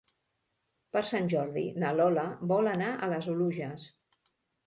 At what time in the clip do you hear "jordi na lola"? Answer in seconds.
1.33-2.25